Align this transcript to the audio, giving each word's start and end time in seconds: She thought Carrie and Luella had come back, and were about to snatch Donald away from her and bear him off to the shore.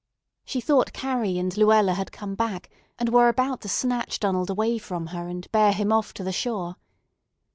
She 0.45 0.61
thought 0.61 0.93
Carrie 0.93 1.37
and 1.37 1.55
Luella 1.55 1.93
had 1.93 2.11
come 2.11 2.33
back, 2.33 2.71
and 2.97 3.09
were 3.09 3.29
about 3.29 3.61
to 3.61 3.69
snatch 3.69 4.19
Donald 4.19 4.49
away 4.49 4.79
from 4.79 5.05
her 5.13 5.27
and 5.27 5.47
bear 5.51 5.73
him 5.73 5.91
off 5.93 6.11
to 6.15 6.23
the 6.23 6.31
shore. 6.31 6.77